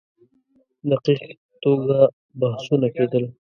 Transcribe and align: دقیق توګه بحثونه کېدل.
دقیق 0.89 1.19
توګه 1.63 1.99
بحثونه 2.39 2.87
کېدل. 2.95 3.23